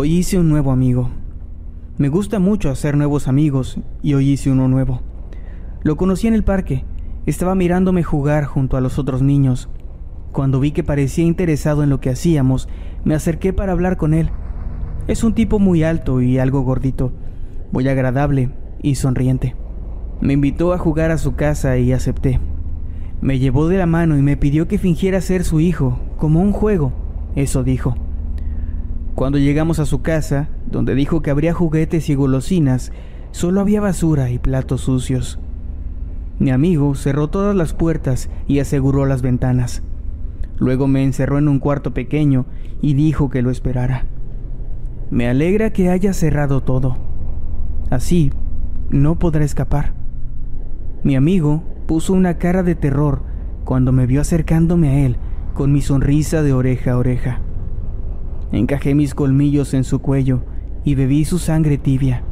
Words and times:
Hoy 0.00 0.14
hice 0.14 0.38
un 0.38 0.48
nuevo 0.48 0.70
amigo. 0.70 1.10
Me 1.96 2.08
gusta 2.08 2.38
mucho 2.38 2.70
hacer 2.70 2.96
nuevos 2.96 3.26
amigos 3.26 3.80
y 4.00 4.14
hoy 4.14 4.30
hice 4.30 4.48
uno 4.48 4.68
nuevo. 4.68 5.00
Lo 5.82 5.96
conocí 5.96 6.28
en 6.28 6.34
el 6.34 6.44
parque. 6.44 6.84
Estaba 7.26 7.56
mirándome 7.56 8.04
jugar 8.04 8.44
junto 8.44 8.76
a 8.76 8.80
los 8.80 9.00
otros 9.00 9.22
niños. 9.22 9.68
Cuando 10.30 10.60
vi 10.60 10.70
que 10.70 10.84
parecía 10.84 11.24
interesado 11.24 11.82
en 11.82 11.90
lo 11.90 11.98
que 11.98 12.10
hacíamos, 12.10 12.68
me 13.02 13.16
acerqué 13.16 13.52
para 13.52 13.72
hablar 13.72 13.96
con 13.96 14.14
él. 14.14 14.30
Es 15.08 15.24
un 15.24 15.34
tipo 15.34 15.58
muy 15.58 15.82
alto 15.82 16.20
y 16.22 16.38
algo 16.38 16.60
gordito, 16.60 17.10
muy 17.72 17.88
agradable 17.88 18.50
y 18.80 18.94
sonriente. 18.94 19.56
Me 20.20 20.34
invitó 20.34 20.74
a 20.74 20.78
jugar 20.78 21.10
a 21.10 21.18
su 21.18 21.34
casa 21.34 21.76
y 21.76 21.90
acepté. 21.90 22.38
Me 23.20 23.40
llevó 23.40 23.66
de 23.66 23.78
la 23.78 23.86
mano 23.86 24.16
y 24.16 24.22
me 24.22 24.36
pidió 24.36 24.68
que 24.68 24.78
fingiera 24.78 25.20
ser 25.20 25.42
su 25.42 25.58
hijo, 25.58 25.98
como 26.18 26.40
un 26.40 26.52
juego, 26.52 26.92
eso 27.34 27.64
dijo. 27.64 27.96
Cuando 29.18 29.38
llegamos 29.38 29.80
a 29.80 29.84
su 29.84 30.00
casa, 30.00 30.46
donde 30.70 30.94
dijo 30.94 31.22
que 31.22 31.32
habría 31.32 31.52
juguetes 31.52 32.08
y 32.08 32.14
golosinas, 32.14 32.92
solo 33.32 33.60
había 33.60 33.80
basura 33.80 34.30
y 34.30 34.38
platos 34.38 34.82
sucios. 34.82 35.40
Mi 36.38 36.52
amigo 36.52 36.94
cerró 36.94 37.26
todas 37.26 37.56
las 37.56 37.74
puertas 37.74 38.30
y 38.46 38.60
aseguró 38.60 39.06
las 39.06 39.20
ventanas. 39.20 39.82
Luego 40.60 40.86
me 40.86 41.02
encerró 41.02 41.36
en 41.38 41.48
un 41.48 41.58
cuarto 41.58 41.92
pequeño 41.92 42.46
y 42.80 42.94
dijo 42.94 43.28
que 43.28 43.42
lo 43.42 43.50
esperara. 43.50 44.04
Me 45.10 45.28
alegra 45.28 45.72
que 45.72 45.90
haya 45.90 46.12
cerrado 46.12 46.60
todo. 46.60 46.96
Así, 47.90 48.30
no 48.88 49.18
podrá 49.18 49.44
escapar. 49.44 49.94
Mi 51.02 51.16
amigo 51.16 51.64
puso 51.88 52.12
una 52.12 52.38
cara 52.38 52.62
de 52.62 52.76
terror 52.76 53.22
cuando 53.64 53.90
me 53.90 54.06
vio 54.06 54.20
acercándome 54.20 54.90
a 54.90 55.06
él 55.06 55.16
con 55.54 55.72
mi 55.72 55.82
sonrisa 55.82 56.44
de 56.44 56.52
oreja 56.52 56.92
a 56.92 56.98
oreja. 56.98 57.40
Encajé 58.52 58.94
mis 58.94 59.14
colmillos 59.14 59.74
en 59.74 59.84
su 59.84 60.00
cuello 60.00 60.42
y 60.84 60.94
bebí 60.94 61.24
su 61.24 61.38
sangre 61.38 61.78
tibia. 61.78 62.24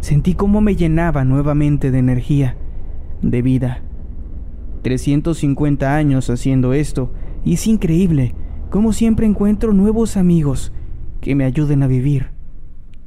Sentí 0.00 0.34
cómo 0.34 0.60
me 0.60 0.76
llenaba 0.76 1.24
nuevamente 1.24 1.90
de 1.90 1.98
energía, 1.98 2.56
de 3.20 3.42
vida. 3.42 3.82
350 4.82 5.94
años 5.94 6.30
haciendo 6.30 6.72
esto 6.72 7.12
y 7.44 7.54
es 7.54 7.66
increíble 7.66 8.34
cómo 8.70 8.92
siempre 8.92 9.26
encuentro 9.26 9.72
nuevos 9.72 10.16
amigos 10.16 10.72
que 11.20 11.34
me 11.34 11.44
ayuden 11.44 11.82
a 11.82 11.86
vivir 11.86 12.30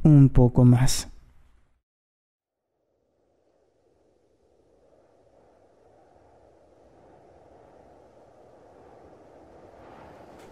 un 0.03 0.29
poco 0.29 0.63
más. 0.63 1.14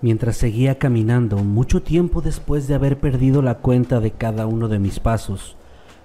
Mientras 0.04 0.36
seguía 0.36 0.80
caminando, 0.80 1.38
mucho 1.38 1.82
tiempo 1.82 2.20
después 2.20 2.68
de 2.68 2.76
haber 2.76 3.00
perdido 3.00 3.42
la 3.42 3.60
cuenta 3.60 4.02
de 4.02 4.12
cada 4.12 4.48
uno 4.48 4.68
de 4.68 4.78
mis 4.78 5.00
pasos, 5.00 5.56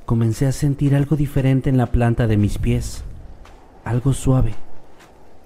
comencé 0.07 0.47
a 0.47 0.53
sentir 0.53 0.95
algo 0.95 1.17
diferente 1.17 1.69
en 1.69 1.77
la 1.77 1.87
planta 1.87 2.29
de 2.29 2.37
mis 2.37 2.59
pies, 2.59 3.03
algo 3.85 4.13
suave. 4.13 4.55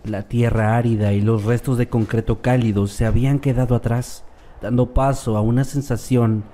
La 0.05 0.29
tierra 0.29 0.77
árida 0.77 1.15
y 1.15 1.23
los 1.23 1.45
restos 1.45 1.79
de 1.79 1.89
concreto 1.89 2.43
cálido 2.43 2.87
se 2.89 3.07
habían 3.07 3.39
quedado 3.39 3.75
atrás, 3.75 4.23
dando 4.61 4.93
paso 4.93 5.39
a 5.39 5.41
una 5.41 5.65
sensación 5.65 6.45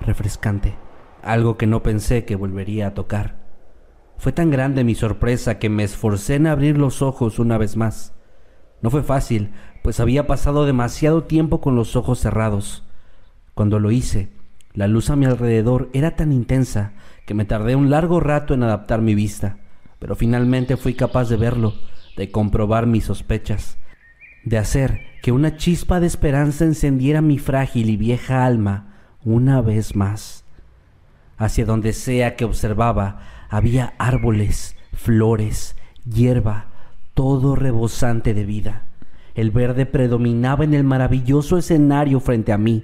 refrescante, 0.00 0.74
algo 1.22 1.56
que 1.56 1.68
no 1.68 1.84
pensé 1.84 2.24
que 2.24 2.34
volvería 2.34 2.88
a 2.88 2.94
tocar. 2.94 3.36
Fue 4.18 4.32
tan 4.32 4.50
grande 4.50 4.82
mi 4.82 4.96
sorpresa 4.96 5.60
que 5.60 5.68
me 5.68 5.84
esforcé 5.84 6.34
en 6.34 6.48
abrir 6.48 6.78
los 6.78 7.00
ojos 7.00 7.38
una 7.38 7.58
vez 7.58 7.76
más. 7.76 8.12
No 8.84 8.90
fue 8.90 9.02
fácil, 9.02 9.48
pues 9.82 9.98
había 9.98 10.26
pasado 10.26 10.66
demasiado 10.66 11.24
tiempo 11.24 11.62
con 11.62 11.74
los 11.74 11.96
ojos 11.96 12.18
cerrados. 12.18 12.84
Cuando 13.54 13.80
lo 13.80 13.90
hice, 13.90 14.28
la 14.74 14.88
luz 14.88 15.08
a 15.08 15.16
mi 15.16 15.24
alrededor 15.24 15.88
era 15.94 16.16
tan 16.16 16.32
intensa 16.32 16.92
que 17.24 17.32
me 17.32 17.46
tardé 17.46 17.76
un 17.76 17.88
largo 17.88 18.20
rato 18.20 18.52
en 18.52 18.62
adaptar 18.62 19.00
mi 19.00 19.14
vista, 19.14 19.56
pero 20.00 20.16
finalmente 20.16 20.76
fui 20.76 20.92
capaz 20.92 21.30
de 21.30 21.38
verlo, 21.38 21.72
de 22.18 22.30
comprobar 22.30 22.86
mis 22.86 23.04
sospechas, 23.04 23.78
de 24.44 24.58
hacer 24.58 25.00
que 25.22 25.32
una 25.32 25.56
chispa 25.56 25.98
de 25.98 26.06
esperanza 26.06 26.66
encendiera 26.66 27.22
mi 27.22 27.38
frágil 27.38 27.88
y 27.88 27.96
vieja 27.96 28.44
alma 28.44 28.96
una 29.24 29.62
vez 29.62 29.96
más. 29.96 30.44
Hacia 31.38 31.64
donde 31.64 31.94
sea 31.94 32.36
que 32.36 32.44
observaba, 32.44 33.46
había 33.48 33.94
árboles, 33.96 34.76
flores, 34.92 35.74
hierba, 36.04 36.73
todo 37.14 37.54
rebosante 37.54 38.34
de 38.34 38.44
vida. 38.44 38.82
El 39.34 39.52
verde 39.52 39.86
predominaba 39.86 40.64
en 40.64 40.74
el 40.74 40.84
maravilloso 40.84 41.56
escenario 41.56 42.20
frente 42.20 42.52
a 42.52 42.58
mí. 42.58 42.82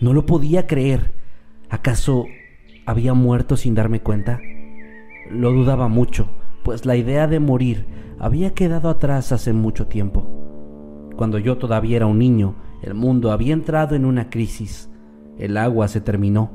No 0.00 0.12
lo 0.14 0.26
podía 0.26 0.66
creer. 0.66 1.12
¿Acaso 1.68 2.24
había 2.86 3.14
muerto 3.14 3.56
sin 3.56 3.74
darme 3.74 4.00
cuenta? 4.00 4.40
Lo 5.30 5.52
dudaba 5.52 5.88
mucho, 5.88 6.30
pues 6.64 6.86
la 6.86 6.96
idea 6.96 7.26
de 7.26 7.38
morir 7.38 7.86
había 8.18 8.52
quedado 8.54 8.88
atrás 8.88 9.30
hace 9.30 9.52
mucho 9.52 9.86
tiempo. 9.86 10.26
Cuando 11.16 11.38
yo 11.38 11.58
todavía 11.58 11.98
era 11.98 12.06
un 12.06 12.18
niño, 12.18 12.56
el 12.82 12.94
mundo 12.94 13.30
había 13.30 13.52
entrado 13.52 13.94
en 13.94 14.06
una 14.06 14.30
crisis. 14.30 14.90
El 15.38 15.56
agua 15.56 15.88
se 15.88 16.00
terminó, 16.00 16.50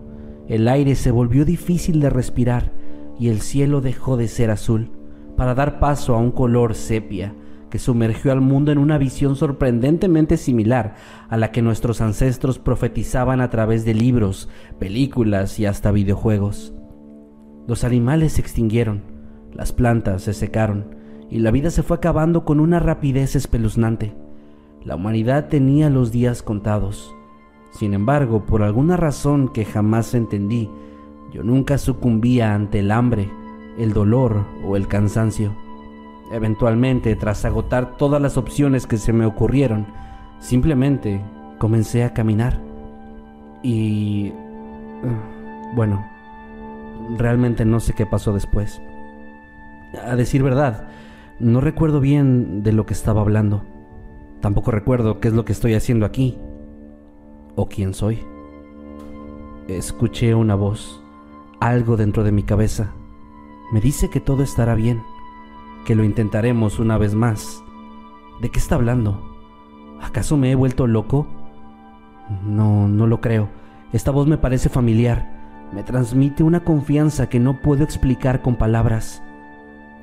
el 0.48 0.68
aire 0.68 0.96
se 0.96 1.12
volvió 1.12 1.46
difícil 1.46 2.00
de 2.00 2.10
respirar 2.10 2.72
y 3.20 3.30
el 3.30 3.42
cielo 3.42 3.82
dejó 3.82 4.18
de 4.18 4.28
ser 4.28 4.52
azul 4.52 4.92
para 5.36 5.56
dar 5.56 5.80
paso 5.80 6.16
a 6.16 6.20
un 6.20 6.32
color 6.32 6.76
sepia 6.76 7.34
que 7.70 7.80
sumergió 7.80 8.32
al 8.32 8.42
mundo 8.42 8.72
en 8.72 8.78
una 8.78 8.98
visión 8.98 9.36
sorprendentemente 9.36 10.38
similar 10.38 10.96
a 11.30 11.38
la 11.38 11.52
que 11.52 11.62
nuestros 11.62 12.00
ancestros 12.02 12.60
profetizaban 12.60 13.42
a 13.42 13.50
través 13.50 13.86
de 13.86 13.94
libros, 13.94 14.50
películas 14.80 15.60
y 15.60 15.66
hasta 15.66 15.92
videojuegos. 15.92 16.74
Los 17.68 17.84
animales 17.84 18.34
se 18.34 18.42
extinguieron, 18.42 19.02
las 19.54 19.74
plantas 19.74 20.24
se 20.24 20.34
secaron 20.34 20.96
y 21.30 21.40
la 21.40 21.52
vida 21.52 21.70
se 21.70 21.84
fue 21.84 21.98
acabando 21.98 22.46
con 22.46 22.60
una 22.60 22.80
rapidez 22.80 23.36
espeluznante. 23.36 24.16
La 24.84 24.96
humanidad 24.96 25.48
tenía 25.50 25.90
los 25.90 26.12
días 26.12 26.44
contados. 26.44 27.14
Sin 27.72 27.94
embargo, 27.94 28.46
por 28.46 28.64
alguna 28.64 28.96
razón 28.96 29.50
que 29.50 29.66
jamás 29.66 30.14
entendí, 30.14 30.70
yo 31.34 31.44
nunca 31.44 31.78
sucumbía 31.78 32.54
ante 32.54 32.80
el 32.80 32.92
hambre, 32.92 33.30
el 33.78 33.94
dolor 33.94 34.46
o 34.64 34.76
el 34.76 34.88
cansancio. 34.88 35.56
Eventualmente, 36.32 37.16
tras 37.16 37.46
agotar 37.46 37.98
todas 37.98 38.22
las 38.22 38.38
opciones 38.38 38.88
que 38.88 38.98
se 38.98 39.14
me 39.14 39.26
ocurrieron, 39.26 39.86
simplemente 40.40 41.22
comencé 41.60 42.04
a 42.04 42.14
caminar. 42.14 42.60
Y... 43.64 44.34
Bueno, 45.76 46.06
realmente 47.18 47.66
no 47.66 47.80
sé 47.80 47.94
qué 47.94 48.06
pasó 48.06 48.34
después. 48.34 48.82
A 50.04 50.16
decir 50.16 50.42
verdad, 50.42 50.88
no 51.40 51.62
recuerdo 51.62 52.00
bien 52.00 52.64
de 52.64 52.72
lo 52.72 52.86
que 52.86 52.94
estaba 52.94 53.22
hablando. 53.22 53.64
Tampoco 54.42 54.72
recuerdo 54.72 55.20
qué 55.20 55.28
es 55.28 55.34
lo 55.34 55.46
que 55.46 55.54
estoy 55.54 55.74
haciendo 55.74 56.06
aquí. 56.06 56.38
O 57.56 57.68
quién 57.68 57.94
soy. 57.94 58.20
Escuché 59.68 60.36
una 60.36 60.56
voz, 60.56 61.02
algo 61.60 61.98
dentro 61.98 62.24
de 62.24 62.32
mi 62.32 62.44
cabeza. 62.44 62.94
Me 63.72 63.82
dice 63.82 64.10
que 64.10 64.20
todo 64.20 64.44
estará 64.44 64.76
bien 64.76 65.04
que 65.86 65.96
lo 65.96 66.04
intentaremos 66.04 66.80
una 66.80 66.98
vez 66.98 67.14
más, 67.14 67.64
¿De 68.42 68.50
qué 68.50 68.60
está 68.60 68.76
hablando? 68.76 69.22
¿Acaso 70.02 70.36
me 70.36 70.52
he 70.52 70.56
vuelto 70.56 70.88
loco? 70.88 71.26
No, 72.44 72.90
no 72.90 73.08
lo 73.08 73.22
creo. 73.22 73.50
Esta 73.94 74.12
voz 74.12 74.28
me 74.28 74.38
parece 74.38 74.68
familiar. 74.68 75.70
Me 75.72 75.84
transmite 75.84 76.44
una 76.44 76.66
confianza 76.66 77.30
que 77.30 77.40
no 77.40 77.62
puedo 77.62 77.84
explicar 77.84 78.42
con 78.42 78.58
palabras. 78.58 79.24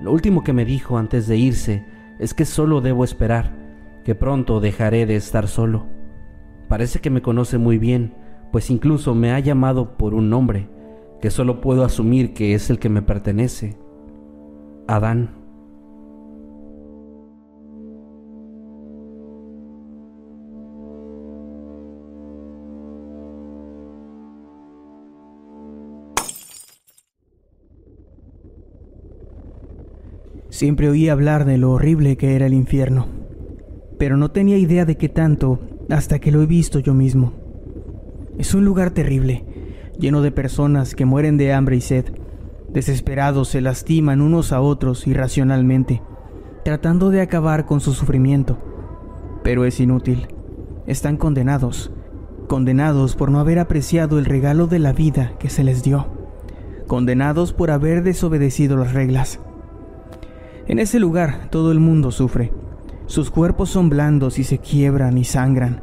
Lo 0.00 0.12
último 0.12 0.42
que 0.44 0.54
me 0.54 0.64
dijo 0.64 0.96
antes 0.96 1.26
de 1.26 1.36
irse 1.36 1.84
es 2.18 2.32
que 2.32 2.46
solo 2.46 2.80
debo 2.80 3.04
esperar, 3.04 3.54
que 4.02 4.14
pronto 4.14 4.60
dejaré 4.60 5.04
de 5.04 5.16
estar 5.16 5.46
solo. 5.46 5.86
Parece 6.68 7.00
que 7.00 7.10
me 7.10 7.20
conoce 7.20 7.58
muy 7.58 7.76
bien, 7.76 8.14
pues 8.50 8.70
incluso 8.70 9.14
me 9.14 9.30
ha 9.30 9.38
llamado 9.40 9.98
por 9.98 10.14
un 10.14 10.30
nombre, 10.30 10.70
que 11.22 11.30
solo 11.30 11.60
puedo 11.60 11.84
asumir 11.84 12.34
que 12.34 12.52
es 12.52 12.68
el 12.68 12.80
que 12.80 12.88
me 12.88 13.00
pertenece. 13.00 13.78
Adán. 14.88 15.36
Siempre 30.50 30.88
oí 30.88 31.08
hablar 31.08 31.44
de 31.44 31.56
lo 31.56 31.70
horrible 31.70 32.16
que 32.16 32.34
era 32.34 32.46
el 32.46 32.52
infierno, 32.52 33.06
pero 33.96 34.16
no 34.16 34.32
tenía 34.32 34.58
idea 34.58 34.84
de 34.84 34.96
qué 34.96 35.08
tanto 35.08 35.60
hasta 35.88 36.18
que 36.18 36.32
lo 36.32 36.42
he 36.42 36.46
visto 36.46 36.80
yo 36.80 36.94
mismo. 36.94 37.32
Es 38.38 38.54
un 38.54 38.64
lugar 38.64 38.90
terrible, 38.90 39.44
lleno 39.98 40.22
de 40.22 40.32
personas 40.32 40.94
que 40.94 41.04
mueren 41.04 41.36
de 41.36 41.52
hambre 41.52 41.76
y 41.76 41.80
sed. 41.80 42.06
Desesperados 42.68 43.48
se 43.48 43.60
lastiman 43.60 44.20
unos 44.20 44.52
a 44.52 44.60
otros 44.60 45.06
irracionalmente, 45.06 46.02
tratando 46.64 47.10
de 47.10 47.20
acabar 47.20 47.66
con 47.66 47.80
su 47.80 47.92
sufrimiento. 47.92 48.58
Pero 49.42 49.64
es 49.64 49.80
inútil. 49.80 50.28
Están 50.86 51.16
condenados, 51.16 51.92
condenados 52.48 53.16
por 53.16 53.30
no 53.30 53.40
haber 53.40 53.58
apreciado 53.58 54.18
el 54.18 54.24
regalo 54.24 54.66
de 54.66 54.78
la 54.78 54.92
vida 54.92 55.32
que 55.38 55.50
se 55.50 55.64
les 55.64 55.82
dio, 55.82 56.06
condenados 56.86 57.52
por 57.52 57.70
haber 57.70 58.02
desobedecido 58.02 58.76
las 58.76 58.92
reglas. 58.92 59.40
En 60.66 60.78
ese 60.78 60.98
lugar 60.98 61.48
todo 61.50 61.72
el 61.72 61.80
mundo 61.80 62.10
sufre. 62.10 62.52
Sus 63.06 63.30
cuerpos 63.30 63.68
son 63.70 63.90
blandos 63.90 64.38
y 64.38 64.44
se 64.44 64.58
quiebran 64.58 65.18
y 65.18 65.24
sangran. 65.24 65.82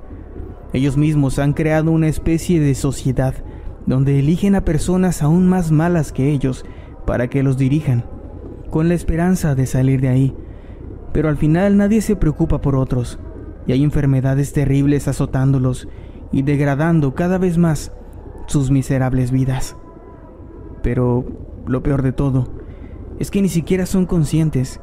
Ellos 0.73 0.97
mismos 0.97 1.37
han 1.39 1.53
creado 1.53 1.91
una 1.91 2.07
especie 2.07 2.59
de 2.59 2.75
sociedad 2.75 3.35
donde 3.89 4.19
eligen 4.19 4.53
a 4.53 4.63
personas 4.63 5.23
aún 5.23 5.47
más 5.49 5.71
malas 5.71 6.11
que 6.11 6.29
ellos 6.29 6.63
para 7.07 7.27
que 7.27 7.41
los 7.41 7.57
dirijan, 7.57 8.05
con 8.69 8.87
la 8.87 8.93
esperanza 8.93 9.55
de 9.55 9.65
salir 9.65 9.99
de 9.99 10.09
ahí. 10.09 10.35
Pero 11.11 11.27
al 11.27 11.37
final 11.37 11.75
nadie 11.75 12.01
se 12.01 12.15
preocupa 12.15 12.61
por 12.61 12.75
otros, 12.75 13.17
y 13.65 13.71
hay 13.71 13.83
enfermedades 13.83 14.53
terribles 14.53 15.07
azotándolos 15.07 15.87
y 16.31 16.43
degradando 16.43 17.15
cada 17.15 17.39
vez 17.39 17.57
más 17.57 17.91
sus 18.45 18.69
miserables 18.69 19.31
vidas. 19.31 19.75
Pero 20.83 21.25
lo 21.65 21.81
peor 21.81 22.03
de 22.03 22.11
todo 22.11 22.47
es 23.17 23.31
que 23.31 23.41
ni 23.41 23.49
siquiera 23.49 23.87
son 23.87 24.05
conscientes. 24.05 24.79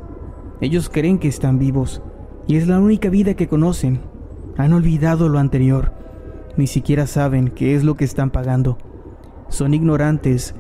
Ellos 0.60 0.88
creen 0.88 1.20
que 1.20 1.28
están 1.28 1.60
vivos 1.60 2.02
y 2.48 2.56
es 2.56 2.66
la 2.66 2.80
única 2.80 3.08
vida 3.08 3.34
que 3.34 3.46
conocen. 3.46 4.00
Han 4.56 4.72
olvidado 4.72 5.28
lo 5.28 5.38
anterior. 5.38 5.92
Ni 6.56 6.66
siquiera 6.66 7.06
saben 7.06 7.50
qué 7.50 7.76
es 7.76 7.84
lo 7.84 7.96
que 7.96 8.04
están 8.04 8.30
pagando. 8.30 8.78
Son 9.48 9.74
ignorantes 9.74 10.54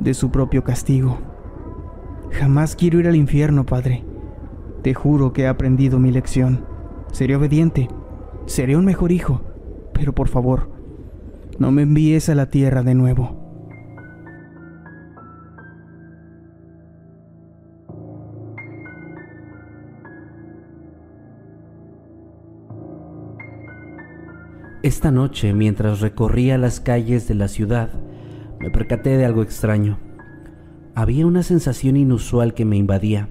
de 0.00 0.14
su 0.14 0.30
propio 0.30 0.64
castigo. 0.64 1.18
Jamás 2.32 2.76
quiero 2.76 2.98
ir 2.98 3.08
al 3.08 3.16
infierno, 3.16 3.64
Padre. 3.64 4.04
Te 4.82 4.94
juro 4.94 5.32
que 5.32 5.42
he 5.42 5.46
aprendido 5.46 5.98
mi 5.98 6.10
lección. 6.10 6.64
Seré 7.12 7.36
obediente. 7.36 7.88
Seré 8.46 8.76
un 8.76 8.84
mejor 8.84 9.12
hijo. 9.12 9.42
Pero 9.92 10.14
por 10.14 10.28
favor, 10.28 10.70
no 11.58 11.70
me 11.70 11.82
envíes 11.82 12.28
a 12.28 12.34
la 12.34 12.50
tierra 12.50 12.82
de 12.82 12.94
nuevo. 12.94 13.42
Esta 24.82 25.12
noche, 25.12 25.52
mientras 25.52 26.00
recorría 26.00 26.58
las 26.58 26.80
calles 26.80 27.28
de 27.28 27.36
la 27.36 27.46
ciudad, 27.46 27.90
me 28.62 28.70
percaté 28.70 29.16
de 29.16 29.26
algo 29.26 29.42
extraño. 29.42 29.98
Había 30.94 31.26
una 31.26 31.42
sensación 31.42 31.96
inusual 31.96 32.54
que 32.54 32.64
me 32.64 32.76
invadía. 32.76 33.28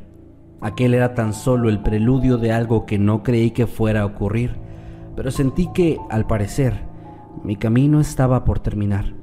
Aquel 0.60 0.94
era 0.94 1.14
tan 1.14 1.34
solo 1.34 1.70
el 1.70 1.82
preludio 1.82 2.38
de 2.38 2.52
algo 2.52 2.86
que 2.86 3.00
no 3.00 3.24
creí 3.24 3.52
que 3.52 3.66
fuera 3.66 4.02
a 4.02 4.06
ocurrir, 4.06 4.58
pero 5.16 5.32
sentí 5.32 5.70
que, 5.74 5.98
al 6.10 6.28
parecer, 6.28 6.84
mi 7.46 7.56
camino 7.56 8.02
estaba 8.02 8.44
por 8.44 8.60
terminar. 8.60 9.14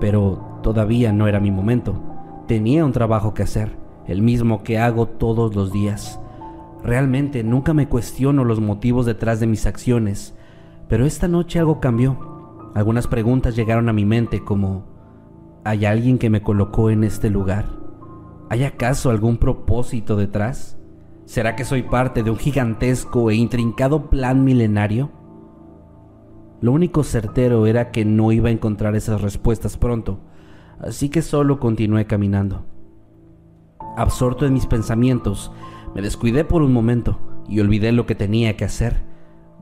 Pero 0.00 0.60
todavía 0.62 1.14
no 1.14 1.26
era 1.26 1.40
mi 1.40 1.50
momento. 1.50 2.02
Tenía 2.46 2.84
un 2.84 2.92
trabajo 2.92 3.32
que 3.32 3.42
hacer, 3.42 3.74
el 4.06 4.20
mismo 4.20 4.62
que 4.62 4.78
hago 4.78 5.06
todos 5.06 5.56
los 5.56 5.72
días. 5.72 6.20
Realmente 6.84 7.42
nunca 7.42 7.72
me 7.72 7.88
cuestiono 7.88 8.44
los 8.44 8.60
motivos 8.60 9.06
detrás 9.06 9.40
de 9.40 9.46
mis 9.46 9.64
acciones, 9.64 10.34
pero 10.88 11.06
esta 11.06 11.26
noche 11.26 11.58
algo 11.58 11.80
cambió. 11.80 12.70
Algunas 12.74 13.06
preguntas 13.06 13.56
llegaron 13.56 13.88
a 13.88 13.94
mi 13.94 14.04
mente 14.04 14.44
como, 14.44 14.97
¿hay 15.64 15.84
alguien 15.84 16.18
que 16.18 16.30
me 16.30 16.42
colocó 16.42 16.90
en 16.90 17.04
este 17.04 17.30
lugar? 17.30 17.66
¿Hay 18.50 18.64
acaso 18.64 19.10
algún 19.10 19.36
propósito 19.36 20.16
detrás? 20.16 20.78
¿Será 21.26 21.56
que 21.56 21.64
soy 21.64 21.82
parte 21.82 22.22
de 22.22 22.30
un 22.30 22.38
gigantesco 22.38 23.30
e 23.30 23.34
intrincado 23.34 24.08
plan 24.08 24.44
milenario? 24.44 25.10
Lo 26.60 26.72
único 26.72 27.04
certero 27.04 27.66
era 27.66 27.90
que 27.90 28.04
no 28.04 28.32
iba 28.32 28.48
a 28.48 28.52
encontrar 28.52 28.96
esas 28.96 29.20
respuestas 29.20 29.76
pronto, 29.76 30.20
así 30.80 31.08
que 31.08 31.22
solo 31.22 31.60
continué 31.60 32.06
caminando. 32.06 32.64
Absorto 33.96 34.46
en 34.46 34.54
mis 34.54 34.66
pensamientos, 34.66 35.52
me 35.94 36.02
descuidé 36.02 36.44
por 36.44 36.62
un 36.62 36.72
momento 36.72 37.44
y 37.48 37.60
olvidé 37.60 37.92
lo 37.92 38.06
que 38.06 38.14
tenía 38.14 38.56
que 38.56 38.64
hacer. 38.64 39.04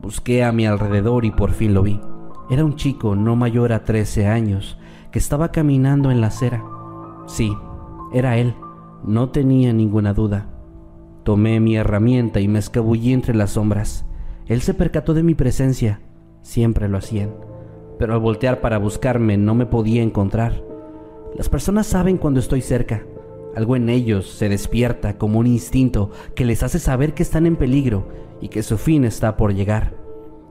Busqué 0.01 0.45
a 0.45 0.53
mi 0.53 0.67
alrededor 0.67 1.25
y 1.25 1.31
por 1.31 1.53
fin 1.53 1.75
lo 1.75 1.83
vi. 1.83 2.01
Era 2.49 2.65
un 2.65 2.77
chico 2.77 3.17
no 3.17 3.35
mayor 3.35 3.73
a 3.73 3.85
13 3.85 4.27
años 4.27 4.79
estaba 5.19 5.53
caminando 5.53 6.11
en 6.11 6.21
la 6.21 6.29
acera. 6.29 6.65
Sí, 7.27 7.57
era 8.13 8.37
él, 8.37 8.55
no 9.05 9.31
tenía 9.31 9.73
ninguna 9.73 10.13
duda. 10.13 10.49
Tomé 11.25 11.61
mi 11.61 11.77
herramienta 11.77 12.41
y 12.41 12.49
me 12.49 12.59
escabullí 12.59 13.13
entre 13.13 13.35
las 13.35 13.53
sombras. 13.53 14.07
Él 14.47 14.61
se 14.61 14.75
percató 14.75 15.13
de 15.13 15.23
mi 15.23 15.35
presencia, 15.35 16.01
siempre 16.43 16.89
lo 16.89 16.99
hacían, 16.99 17.35
pero 17.99 18.15
al 18.15 18.21
voltear 18.21 18.61
para 18.61 18.79
buscarme 18.79 19.37
no 19.37 19.55
me 19.55 19.67
podía 19.67 20.03
encontrar. 20.03 20.63
Las 21.37 21.49
personas 21.49 21.87
saben 21.87 22.17
cuando 22.17 22.41
estoy 22.41 22.61
cerca. 22.61 23.05
Algo 23.57 23.75
en 23.75 23.89
ellos 23.89 24.31
se 24.31 24.49
despierta 24.49 25.19
como 25.19 25.39
un 25.41 25.47
instinto 25.47 26.11
que 26.35 26.45
les 26.45 26.63
hace 26.63 26.79
saber 26.79 27.15
que 27.15 27.23
están 27.23 27.47
en 27.47 27.57
peligro 27.57 28.09
y 28.41 28.49
que 28.49 28.63
su 28.63 28.79
fin 28.79 29.05
está 29.05 29.37
por 29.37 29.55
llegar. 29.55 29.95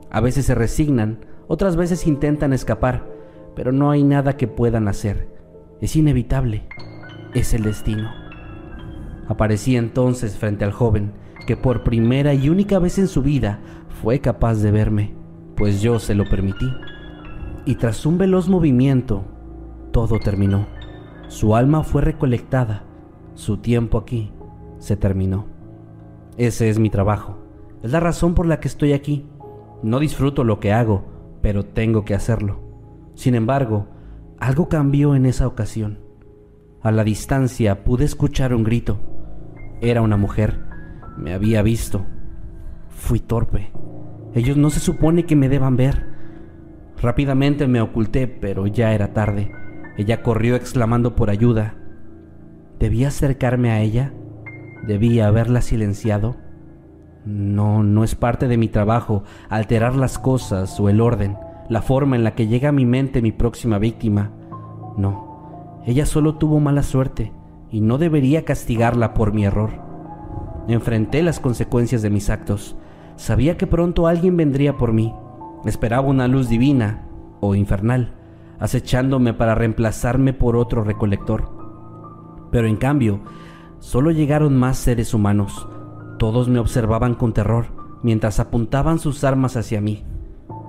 A 0.09 0.21
veces 0.21 0.45
se 0.45 0.55
resignan, 0.55 1.25
otras 1.47 1.75
veces 1.75 2.07
intentan 2.07 2.51
escapar, 2.51 3.14
pero 3.55 3.71
no 3.71 3.91
hay 3.91 4.03
nada 4.03 4.37
que 4.37 4.47
puedan 4.47 4.87
hacer. 4.87 5.29
Es 5.81 5.95
inevitable. 5.95 6.67
Es 7.33 7.53
el 7.53 7.63
destino. 7.63 8.09
Aparecí 9.27 9.75
entonces 9.75 10.37
frente 10.37 10.65
al 10.65 10.71
joven, 10.71 11.13
que 11.47 11.57
por 11.57 11.83
primera 11.83 12.33
y 12.33 12.49
única 12.49 12.79
vez 12.79 12.97
en 12.99 13.07
su 13.07 13.21
vida 13.21 13.59
fue 14.01 14.19
capaz 14.19 14.55
de 14.55 14.71
verme, 14.71 15.15
pues 15.55 15.81
yo 15.81 15.99
se 15.99 16.15
lo 16.15 16.25
permití. 16.29 16.71
Y 17.65 17.75
tras 17.75 18.05
un 18.05 18.17
veloz 18.17 18.47
movimiento, 18.49 19.23
todo 19.91 20.19
terminó. 20.19 20.67
Su 21.27 21.55
alma 21.55 21.83
fue 21.83 22.01
recolectada, 22.01 22.83
su 23.33 23.57
tiempo 23.57 23.97
aquí 23.97 24.31
se 24.77 24.95
terminó. 24.95 25.47
Ese 26.37 26.69
es 26.69 26.77
mi 26.77 26.89
trabajo, 26.89 27.39
es 27.81 27.91
la 27.91 27.99
razón 27.99 28.35
por 28.35 28.45
la 28.45 28.59
que 28.59 28.67
estoy 28.67 28.93
aquí. 28.93 29.25
No 29.81 29.99
disfruto 29.99 30.43
lo 30.43 30.59
que 30.59 30.71
hago, 30.71 31.05
pero 31.41 31.65
tengo 31.65 32.05
que 32.05 32.13
hacerlo. 32.13 32.64
Sin 33.15 33.33
embargo, 33.33 33.87
algo 34.39 34.69
cambió 34.69 35.15
en 35.15 35.25
esa 35.25 35.47
ocasión. 35.47 35.99
A 36.81 36.91
la 36.91 37.03
distancia 37.03 37.83
pude 37.83 38.05
escuchar 38.05 38.53
un 38.53 38.63
grito. 38.63 38.99
Era 39.81 40.01
una 40.01 40.17
mujer. 40.17 40.59
Me 41.17 41.33
había 41.33 41.61
visto. 41.63 42.05
Fui 42.89 43.19
torpe. 43.19 43.71
Ellos 44.35 44.57
no 44.57 44.69
se 44.69 44.79
supone 44.79 45.25
que 45.25 45.35
me 45.35 45.49
deban 45.49 45.77
ver. 45.77 46.05
Rápidamente 47.01 47.67
me 47.67 47.81
oculté, 47.81 48.27
pero 48.27 48.67
ya 48.67 48.93
era 48.93 49.13
tarde. 49.13 49.51
Ella 49.97 50.21
corrió 50.21 50.55
exclamando 50.55 51.15
por 51.15 51.29
ayuda. 51.29 51.75
¿Debía 52.79 53.07
acercarme 53.07 53.71
a 53.71 53.79
ella? 53.79 54.13
¿Debía 54.85 55.27
haberla 55.27 55.61
silenciado? 55.61 56.35
No, 57.25 57.81
no 57.83 58.03
es 58.03 58.13
parte 58.13 58.47
de 58.47 58.57
mi 58.57 58.67
trabajo 58.67 59.23
alterar 59.49 59.95
las 59.95 60.19
cosas 60.19 60.79
o 60.79 60.89
el 60.89 61.01
orden, 61.01 61.37
la 61.69 61.81
forma 61.81 62.15
en 62.15 62.23
la 62.23 62.35
que 62.35 62.47
llega 62.47 62.69
a 62.69 62.73
mi 62.73 62.85
mente 62.85 63.21
mi 63.21 63.31
próxima 63.31 63.79
víctima. 63.79 64.31
No, 64.97 65.81
ella 65.85 66.05
solo 66.05 66.35
tuvo 66.35 66.59
mala 66.59 66.83
suerte 66.83 67.31
y 67.71 67.81
no 67.81 67.97
debería 67.97 68.45
castigarla 68.45 69.13
por 69.13 69.33
mi 69.33 69.45
error. 69.45 69.71
Enfrenté 70.67 71.21
las 71.23 71.39
consecuencias 71.39 72.01
de 72.01 72.09
mis 72.09 72.29
actos. 72.29 72.75
sabía 73.17 73.55
que 73.55 73.67
pronto 73.67 74.07
alguien 74.07 74.35
vendría 74.35 74.77
por 74.77 74.91
mí. 74.91 75.13
Esperaba 75.63 76.07
una 76.07 76.27
luz 76.27 76.49
divina 76.49 77.07
o 77.39 77.55
infernal, 77.55 78.13
acechándome 78.59 79.33
para 79.33 79.55
reemplazarme 79.55 80.33
por 80.33 80.55
otro 80.55 80.83
recolector. 80.83 81.49
Pero 82.51 82.67
en 82.67 82.77
cambio, 82.77 83.21
solo 83.79 84.11
llegaron 84.11 84.57
más 84.57 84.77
seres 84.77 85.13
humanos. 85.13 85.67
Todos 86.19 86.49
me 86.49 86.59
observaban 86.59 87.15
con 87.15 87.33
terror 87.33 87.67
mientras 88.03 88.39
apuntaban 88.39 88.99
sus 88.99 89.23
armas 89.23 89.55
hacia 89.57 89.81
mí. 89.81 90.03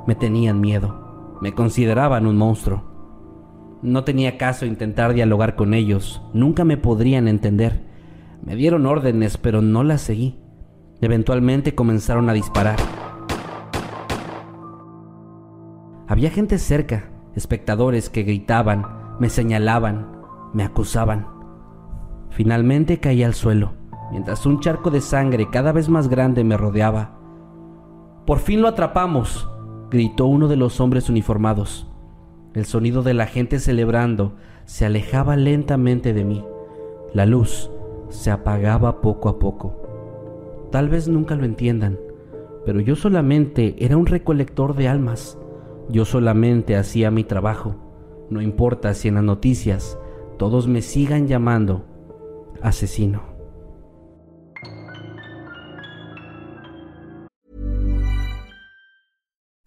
Me 0.06 0.14
tenían 0.14 0.60
miedo, 0.60 1.38
me 1.40 1.52
consideraban 1.52 2.26
un 2.26 2.36
monstruo. 2.36 2.84
No 3.82 4.04
tenía 4.04 4.38
caso 4.38 4.64
intentar 4.64 5.12
dialogar 5.12 5.56
con 5.56 5.74
ellos, 5.74 6.22
nunca 6.32 6.64
me 6.64 6.76
podrían 6.76 7.28
entender. 7.28 7.84
Me 8.42 8.54
dieron 8.54 8.86
órdenes, 8.86 9.36
pero 9.36 9.62
no 9.62 9.82
las 9.82 10.00
seguí. 10.00 10.38
Eventualmente 11.00 11.74
comenzaron 11.74 12.30
a 12.30 12.32
disparar. 12.32 12.78
Había 16.08 16.30
gente 16.30 16.58
cerca, 16.58 17.10
espectadores 17.34 18.08
que 18.08 18.22
gritaban, 18.22 18.86
me 19.18 19.28
señalaban, 19.28 20.08
me 20.54 20.62
acusaban. 20.62 21.26
Finalmente 22.30 23.00
caí 23.00 23.24
al 23.24 23.34
suelo, 23.34 23.72
mientras 24.12 24.46
un 24.46 24.60
charco 24.60 24.90
de 24.90 25.00
sangre 25.00 25.50
cada 25.50 25.72
vez 25.72 25.88
más 25.88 26.08
grande 26.08 26.44
me 26.44 26.56
rodeaba. 26.56 27.18
Por 28.24 28.38
fin 28.38 28.62
lo 28.62 28.68
atrapamos, 28.68 29.48
gritó 29.90 30.26
uno 30.26 30.48
de 30.48 30.56
los 30.56 30.80
hombres 30.80 31.08
uniformados. 31.08 31.86
El 32.54 32.64
sonido 32.64 33.02
de 33.02 33.14
la 33.14 33.26
gente 33.26 33.58
celebrando 33.58 34.34
se 34.64 34.86
alejaba 34.86 35.36
lentamente 35.36 36.12
de 36.12 36.24
mí. 36.24 36.44
La 37.12 37.26
luz 37.26 37.70
se 38.08 38.30
apagaba 38.30 39.00
poco 39.00 39.28
a 39.28 39.38
poco. 39.38 40.68
Tal 40.70 40.88
vez 40.88 41.08
nunca 41.08 41.36
lo 41.36 41.44
entiendan, 41.44 41.98
pero 42.64 42.80
yo 42.80 42.96
solamente 42.96 43.76
era 43.78 43.96
un 43.96 44.06
recolector 44.06 44.74
de 44.74 44.88
almas. 44.88 45.38
Yo 45.88 46.04
solamente 46.04 46.76
hacía 46.76 47.10
mi 47.10 47.22
trabajo. 47.22 47.76
No 48.28 48.42
importa 48.42 48.92
si 48.94 49.08
en 49.08 49.14
las 49.14 49.24
noticias 49.24 49.98
todos 50.36 50.66
me 50.66 50.82
sigan 50.82 51.28
llamando 51.28 51.84
asesino. 52.60 53.35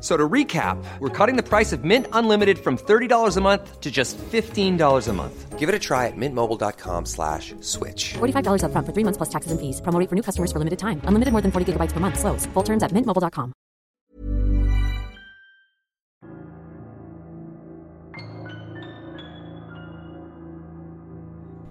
So 0.00 0.16
to 0.16 0.28
recap, 0.28 0.78
we're 1.00 1.08
cutting 1.08 1.36
the 1.36 1.42
price 1.42 1.72
of 1.72 1.84
Mint 1.84 2.06
Unlimited 2.12 2.58
from 2.58 2.76
$30 2.76 3.36
a 3.36 3.40
month 3.40 3.80
to 3.80 3.90
just 3.90 4.16
$15 4.18 5.08
a 5.08 5.12
month. 5.12 5.58
Give 5.58 5.68
it 5.68 5.74
a 5.74 5.78
try 5.78 6.06
at 6.06 6.16
mintmobile.com 6.16 7.06
slash 7.06 7.56
switch. 7.60 8.14
$45 8.20 8.62
up 8.62 8.70
front 8.70 8.86
for 8.86 8.92
three 8.92 9.02
months 9.02 9.16
plus 9.16 9.28
taxes 9.28 9.50
and 9.50 9.60
fees. 9.60 9.80
Promo 9.80 9.98
rate 9.98 10.08
for 10.08 10.14
new 10.14 10.22
customers 10.22 10.52
for 10.52 10.60
limited 10.60 10.78
time. 10.78 11.00
Unlimited 11.02 11.32
more 11.32 11.40
than 11.40 11.50
40 11.50 11.72
gigabytes 11.72 11.92
per 11.92 11.98
month. 11.98 12.20
Slows. 12.20 12.46
Full 12.54 12.62
terms 12.62 12.84
at 12.84 12.92
mintmobile.com. 12.92 13.52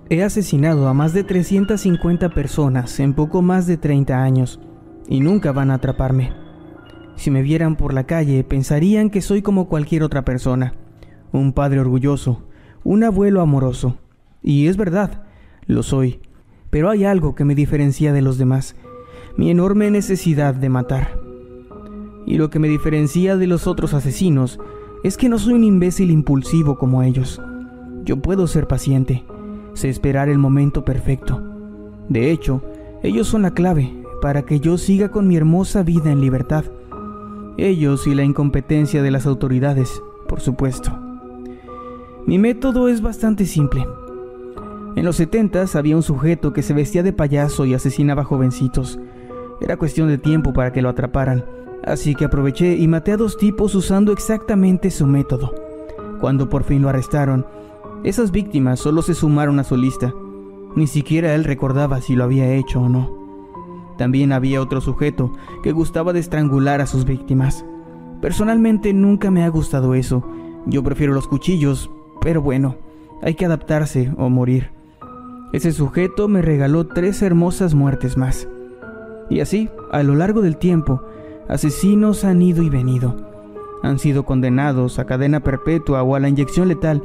He 0.10 0.22
asesinado 0.22 0.88
a 0.88 0.94
más 0.94 1.14
de 1.14 1.24
350 1.24 2.30
personas 2.30 2.98
en 3.02 3.14
poco 3.14 3.42
más 3.42 3.68
de 3.68 3.76
30 3.76 4.24
años 4.24 4.60
y 5.10 5.20
nunca 5.20 5.52
van 5.52 5.70
a 5.70 5.76
atraparme. 5.76 6.47
Si 7.18 7.32
me 7.32 7.42
vieran 7.42 7.76
por 7.76 7.94
la 7.94 8.06
calle, 8.06 8.44
pensarían 8.44 9.10
que 9.10 9.22
soy 9.22 9.42
como 9.42 9.68
cualquier 9.68 10.04
otra 10.04 10.24
persona, 10.24 10.74
un 11.32 11.52
padre 11.52 11.80
orgulloso, 11.80 12.44
un 12.84 13.04
abuelo 13.04 13.42
amoroso. 13.42 13.98
Y 14.44 14.68
es 14.68 14.78
verdad, 14.78 15.24
lo 15.66 15.82
soy. 15.82 16.22
Pero 16.70 16.92
hay 16.92 17.06
algo 17.06 17.34
que 17.34 17.44
me 17.44 17.56
diferencia 17.56 18.14
de 18.14 18.22
los 18.22 18.38
demás, 18.38 18.76
mi 19.36 19.50
enorme 19.50 19.90
necesidad 19.90 20.54
de 20.54 20.70
matar. 20.70 21.20
Y 22.28 22.38
lo 22.38 22.52
que 22.52 22.60
me 22.60 22.70
diferencia 22.70 23.36
de 23.36 23.48
los 23.48 23.66
otros 23.66 23.96
asesinos 23.96 24.60
es 25.04 25.18
que 25.18 25.28
no 25.28 25.40
soy 25.40 25.54
un 25.54 25.64
imbécil 25.64 26.12
impulsivo 26.12 26.78
como 26.78 27.02
ellos. 27.02 27.42
Yo 28.04 28.22
puedo 28.22 28.46
ser 28.46 28.68
paciente, 28.68 29.26
sé 29.74 29.90
esperar 29.90 30.30
el 30.30 30.38
momento 30.38 30.86
perfecto. 30.86 31.42
De 32.10 32.30
hecho, 32.30 32.62
ellos 33.02 33.28
son 33.28 33.42
la 33.42 33.52
clave 33.52 33.92
para 34.22 34.44
que 34.44 34.60
yo 34.60 34.78
siga 34.78 35.10
con 35.10 35.28
mi 35.28 35.36
hermosa 35.36 35.82
vida 35.82 36.12
en 36.12 36.22
libertad 36.22 36.66
ellos 37.58 38.08
y 38.08 38.16
la 38.16 38.24
incompetencia 38.24 39.02
de 39.02 39.12
las 39.12 39.26
autoridades, 39.26 40.02
por 40.28 40.40
supuesto. 40.40 40.92
Mi 42.26 42.38
método 42.38 42.88
es 42.88 43.02
bastante 43.02 43.46
simple. 43.46 43.88
En 44.96 45.06
los 45.06 45.16
70 45.18 45.66
había 45.74 45.96
un 45.96 46.04
sujeto 46.04 46.54
que 46.54 46.62
se 46.62 46.74
vestía 46.74 47.04
de 47.04 47.14
payaso 47.14 47.66
y 47.66 47.74
asesinaba 47.74 48.24
jovencitos. 48.24 49.00
Era 49.62 49.78
cuestión 49.78 50.08
de 50.08 50.18
tiempo 50.18 50.54
para 50.54 50.72
que 50.72 50.82
lo 50.82 50.90
atraparan, 50.90 51.46
así 51.84 52.16
que 52.16 52.26
aproveché 52.26 52.76
y 52.76 52.88
maté 52.88 53.14
a 53.14 53.18
dos 53.18 53.38
tipos 53.38 53.76
usando 53.76 54.12
exactamente 54.12 54.92
su 54.92 55.08
método. 55.08 55.54
Cuando 56.20 56.50
por 56.50 56.64
fin 56.64 56.82
lo 56.82 56.90
arrestaron, 56.90 57.46
esas 58.04 58.32
víctimas 58.32 58.80
solo 58.80 59.02
se 59.02 59.14
sumaron 59.14 59.60
a 59.60 59.64
su 59.64 59.78
lista. 59.78 60.14
Ni 60.76 60.88
siquiera 60.88 61.34
él 61.34 61.44
recordaba 61.44 62.02
si 62.02 62.16
lo 62.16 62.24
había 62.24 62.54
hecho 62.54 62.82
o 62.82 62.90
no. 62.90 63.27
También 63.98 64.32
había 64.32 64.62
otro 64.62 64.80
sujeto 64.80 65.34
que 65.64 65.72
gustaba 65.72 66.14
de 66.14 66.20
estrangular 66.20 66.82
a 66.82 66.88
sus 66.88 67.06
víctimas. 67.06 67.66
Personalmente 68.22 68.94
nunca 68.94 69.32
me 69.32 69.44
ha 69.44 69.50
gustado 69.50 69.96
eso. 69.96 70.24
Yo 70.66 70.84
prefiero 70.84 71.14
los 71.14 71.28
cuchillos, 71.28 71.90
pero 72.22 72.42
bueno, 72.42 72.76
hay 73.22 73.34
que 73.34 73.46
adaptarse 73.46 74.14
o 74.18 74.30
morir. 74.30 74.72
Ese 75.54 75.72
sujeto 75.72 76.28
me 76.28 76.42
regaló 76.42 76.88
tres 76.88 77.22
hermosas 77.22 77.74
muertes 77.74 78.18
más. 78.18 78.48
Y 79.30 79.40
así, 79.40 79.70
a 79.92 80.04
lo 80.04 80.16
largo 80.16 80.42
del 80.42 80.58
tiempo, 80.58 81.02
asesinos 81.48 82.24
han 82.24 82.42
ido 82.42 82.64
y 82.64 82.70
venido. 82.70 83.16
Han 83.82 84.00
sido 84.00 84.26
condenados 84.26 85.00
a 85.00 85.06
cadena 85.06 85.40
perpetua 85.40 86.04
o 86.04 86.16
a 86.16 86.20
la 86.20 86.30
inyección 86.30 86.68
letal. 86.68 87.04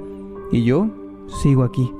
Y 0.51 0.65
yo 0.65 0.89
sigo 1.43 1.63
aquí, 1.63 1.93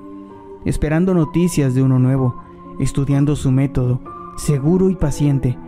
esperando 0.65 1.15
noticias 1.15 1.75
de 1.75 1.83
uno 1.83 1.99
nuevo, 1.99 2.35
estudiando 2.81 3.37
su 3.37 3.51
método 3.51 4.01
seguro 4.37 4.91
y 4.91 4.95
paciente, 4.95 5.59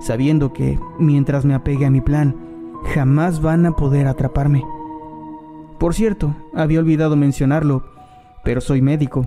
sabiendo 0.00 0.52
que, 0.52 0.78
mientras 0.98 1.44
me 1.44 1.54
apegue 1.54 1.86
a 1.86 1.90
mi 1.90 2.00
plan, 2.00 2.36
jamás 2.94 3.40
van 3.40 3.66
a 3.66 3.72
poder 3.72 4.06
atraparme. 4.06 4.64
Por 5.78 5.94
cierto, 5.94 6.34
había 6.54 6.80
olvidado 6.80 7.16
mencionarlo, 7.16 7.84
pero 8.44 8.60
soy 8.60 8.82
médico, 8.82 9.26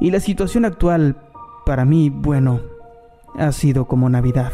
y 0.00 0.10
la 0.10 0.20
situación 0.20 0.64
actual, 0.64 1.16
para 1.64 1.84
mí, 1.84 2.10
bueno, 2.10 2.60
ha 3.38 3.52
sido 3.52 3.86
como 3.86 4.08
Navidad. 4.08 4.52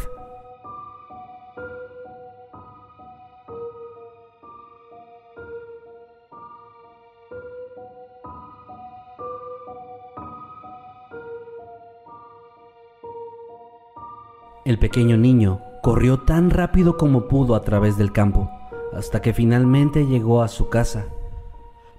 El 14.65 14.79
pequeño 14.79 15.17
niño 15.17 15.59
corrió 15.81 16.19
tan 16.19 16.49
rápido 16.49 16.95
como 16.95 17.27
pudo 17.27 17.55
a 17.55 17.61
través 17.61 17.97
del 17.97 18.13
campo, 18.13 18.49
hasta 18.95 19.21
que 19.21 19.33
finalmente 19.33 20.05
llegó 20.05 20.41
a 20.41 20.47
su 20.47 20.69
casa. 20.69 21.07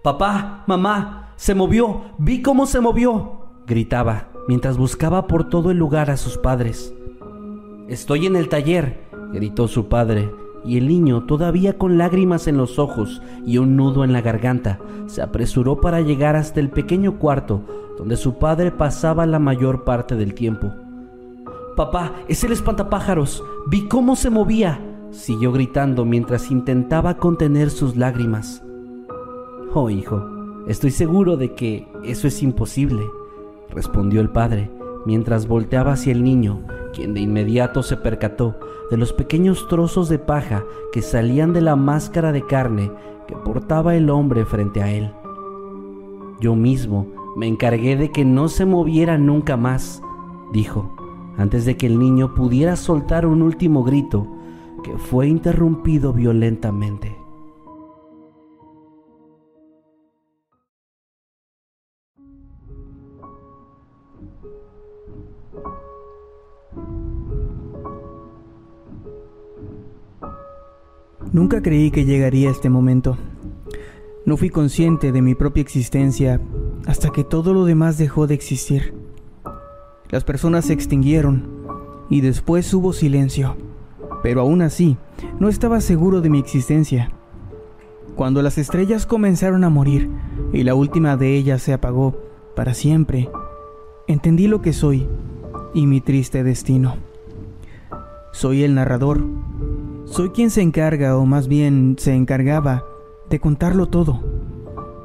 Papá, 0.03 0.65
mamá, 0.67 1.35
se 1.37 1.55
movió, 1.55 2.01
vi 2.17 2.41
cómo 2.41 2.65
se 2.65 2.81
movió, 2.81 3.49
gritaba, 3.67 4.29
mientras 4.49 4.79
buscaba 4.79 5.27
por 5.27 5.51
todo 5.51 5.71
el 5.71 5.77
lugar 5.77 6.11
a 6.11 6.17
sus 6.17 6.39
padres. 6.39 6.95
Estoy 7.89 8.25
en 8.25 8.37
el 8.37 8.49
taller, 8.49 9.09
gritó 9.33 9.69
su 9.69 9.89
padre, 9.89 10.31
y 10.65 10.79
el 10.79 10.89
niño, 10.89 11.25
todavía 11.25 11.77
con 11.77 11.99
lágrimas 11.99 12.47
en 12.47 12.57
los 12.57 12.79
ojos 12.79 13.21
y 13.45 13.59
un 13.59 13.77
nudo 13.77 14.05
en 14.05 14.15
la 14.15 14.23
garganta, 14.23 14.79
se 15.07 15.21
apresuró 15.21 15.83
para 15.83 16.01
llegar 16.01 16.35
hasta 16.35 16.61
el 16.61 16.71
pequeño 16.71 17.19
cuarto 17.19 17.63
donde 17.99 18.17
su 18.17 18.39
padre 18.39 18.71
pasaba 18.71 19.27
la 19.27 19.39
mayor 19.39 19.85
parte 19.85 20.17
del 20.17 20.35
tiempo. 20.35 20.73
Papá, 21.77 22.13
es 22.29 22.45
el 22.45 22.53
espantapájaros. 22.53 23.43
Vi 23.67 23.89
cómo 23.89 24.15
se 24.15 24.31
movía. 24.31 24.81
Siguió 25.11 25.51
gritando 25.51 26.05
mientras 26.05 26.51
intentaba 26.53 27.17
contener 27.17 27.71
sus 27.71 27.97
lágrimas. 27.97 28.63
Oh, 29.73 29.91
hijo, 29.91 30.25
estoy 30.69 30.93
seguro 30.93 31.37
de 31.37 31.55
que 31.55 31.89
eso 32.05 32.29
es 32.29 32.45
imposible, 32.45 33.03
respondió 33.71 34.21
el 34.21 34.31
padre, 34.31 34.71
mientras 35.05 35.49
volteaba 35.49 35.93
hacia 35.93 36.13
el 36.13 36.23
niño, 36.23 36.63
quien 36.93 37.13
de 37.13 37.21
inmediato 37.21 37.83
se 37.83 37.97
percató 37.97 38.57
de 38.93 38.97
los 38.97 39.13
pequeños 39.13 39.67
trozos 39.67 40.09
de 40.09 40.21
paja 40.21 40.65
que 40.93 41.03
salían 41.03 41.53
de 41.53 41.61
la 41.61 41.75
máscara 41.75 42.31
de 42.31 42.47
carne 42.47 42.93
que 43.27 43.35
portaba 43.35 43.97
el 43.97 44.11
hombre 44.11 44.45
frente 44.45 44.81
a 44.81 44.93
él. 44.93 45.11
Yo 46.41 46.55
mismo 46.55 47.09
me 47.37 47.49
encargué 47.49 47.97
de 47.97 48.13
que 48.13 48.25
no 48.25 48.49
se 48.49 48.65
moviera 48.65 49.19
nunca 49.19 49.57
más, 49.57 50.01
dijo 50.53 50.94
antes 51.37 51.65
de 51.65 51.77
que 51.77 51.87
el 51.87 51.99
niño 51.99 52.35
pudiera 52.35 52.77
soltar 52.77 53.27
un 53.27 53.43
último 53.43 53.83
grito 53.83 54.27
que 54.83 54.97
fue 54.99 55.29
interrumpido 55.29 56.13
violentamente. 56.13 57.17
Nunca 71.33 71.63
creí 71.63 71.91
que 71.91 72.05
llegaría 72.05 72.49
este 72.49 72.71
momento. 72.71 73.19
No 74.25 74.37
fui 74.37 74.51
consciente 74.51 75.11
de 75.11 75.21
mi 75.21 75.35
propia 75.35 75.63
existencia 75.63 76.41
hasta 76.87 77.11
que 77.11 77.25
todo 77.25 77.53
lo 77.53 77.65
demás 77.65 77.99
dejó 77.99 78.29
de 78.29 78.35
existir. 78.35 79.04
Las 80.11 80.25
personas 80.25 80.67
se 80.67 80.73
extinguieron 80.73 81.49
y 82.11 82.21
después 82.21 82.73
hubo 82.75 82.93
silencio, 82.93 83.57
pero 84.23 84.41
aún 84.41 84.63
así 84.63 84.97
no 85.39 85.49
estaba 85.49 85.81
seguro 85.81 86.21
de 86.21 86.31
mi 86.31 86.39
existencia. 86.39 87.11
Cuando 88.17 88.43
las 88.43 88.59
estrellas 88.59 89.07
comenzaron 89.07 89.65
a 89.65 89.71
morir 89.71 90.09
y 90.53 90.63
la 90.63 90.75
última 90.75 91.17
de 91.17 91.35
ellas 91.37 91.63
se 91.63 91.73
apagó 91.73 92.17
para 92.55 92.75
siempre, 92.75 93.29
entendí 94.07 94.47
lo 94.47 94.63
que 94.63 94.73
soy 94.73 95.09
y 95.75 95.87
mi 95.87 96.01
triste 96.01 96.45
destino. 96.45 96.97
Soy 98.33 98.63
el 98.63 98.75
narrador 98.75 99.23
soy 100.05 100.31
quien 100.31 100.51
se 100.51 100.61
encarga, 100.63 101.17
o 101.17 101.25
más 101.25 101.49
bien 101.49 101.97
se 101.99 102.15
encargaba, 102.15 102.85
de 103.31 103.41
contarlo 103.41 103.87
todo. 103.87 104.21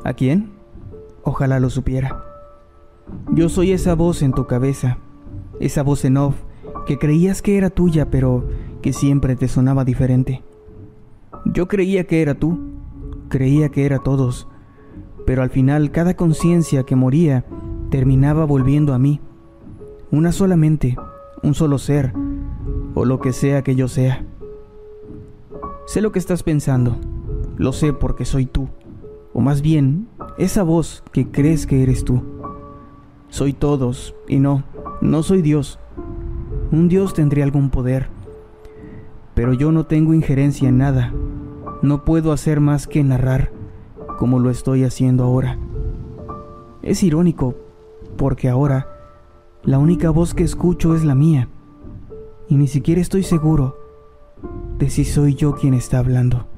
¿A 0.03 0.13
quién? 0.13 0.51
Ojalá 1.23 1.59
lo 1.59 1.69
supiera. 1.69 2.28
Yo 3.31 3.49
soy 3.49 3.71
esa 3.71 3.95
voz 3.95 4.21
en 4.21 4.33
tu 4.33 4.47
cabeza, 4.47 4.97
esa 5.59 5.83
voz 5.83 6.05
en 6.05 6.17
off 6.17 6.35
que 6.85 6.97
creías 6.97 7.41
que 7.41 7.57
era 7.57 7.69
tuya, 7.69 8.09
pero 8.09 8.47
que 8.81 8.93
siempre 8.93 9.35
te 9.35 9.47
sonaba 9.47 9.85
diferente. 9.85 10.43
Yo 11.45 11.67
creía 11.67 12.05
que 12.05 12.21
era 12.21 12.35
tú, 12.35 12.59
creía 13.29 13.69
que 13.69 13.85
era 13.85 13.99
todos, 13.99 14.47
pero 15.25 15.43
al 15.43 15.49
final 15.49 15.91
cada 15.91 16.15
conciencia 16.15 16.83
que 16.83 16.95
moría 16.95 17.45
terminaba 17.91 18.45
volviendo 18.45 18.93
a 18.93 18.99
mí. 18.99 19.21
Una 20.11 20.31
solamente, 20.31 20.97
un 21.43 21.53
solo 21.53 21.77
ser, 21.77 22.13
o 22.95 23.05
lo 23.05 23.19
que 23.19 23.33
sea 23.33 23.63
que 23.63 23.75
yo 23.75 23.87
sea. 23.87 24.25
Sé 25.85 26.01
lo 26.01 26.11
que 26.11 26.19
estás 26.19 26.43
pensando. 26.43 26.97
Lo 27.57 27.73
sé 27.73 27.93
porque 27.93 28.25
soy 28.25 28.45
tú. 28.45 28.69
O 29.33 29.41
más 29.41 29.61
bien, 29.61 30.07
esa 30.37 30.63
voz 30.63 31.03
que 31.11 31.29
crees 31.29 31.65
que 31.65 31.83
eres 31.83 32.03
tú. 32.03 32.23
Soy 33.29 33.53
todos, 33.53 34.15
y 34.27 34.39
no, 34.39 34.63
no 35.01 35.23
soy 35.23 35.41
Dios. 35.41 35.79
Un 36.71 36.89
Dios 36.89 37.13
tendría 37.13 37.43
algún 37.43 37.69
poder. 37.69 38.09
Pero 39.35 39.53
yo 39.53 39.71
no 39.71 39.85
tengo 39.85 40.13
injerencia 40.13 40.67
en 40.67 40.79
nada. 40.79 41.13
No 41.81 42.03
puedo 42.03 42.31
hacer 42.31 42.59
más 42.59 42.87
que 42.87 43.03
narrar, 43.03 43.51
como 44.17 44.39
lo 44.39 44.49
estoy 44.49 44.83
haciendo 44.83 45.23
ahora. 45.23 45.57
Es 46.81 47.03
irónico, 47.03 47.55
porque 48.17 48.49
ahora 48.49 48.87
la 49.63 49.77
única 49.77 50.09
voz 50.09 50.33
que 50.33 50.43
escucho 50.43 50.95
es 50.95 51.03
la 51.05 51.15
mía. 51.15 51.47
Y 52.47 52.57
ni 52.57 52.67
siquiera 52.67 52.99
estoy 52.99 53.23
seguro 53.23 53.77
de 54.77 54.89
si 54.89 55.05
soy 55.05 55.35
yo 55.35 55.53
quien 55.55 55.73
está 55.73 55.99
hablando. 55.99 56.48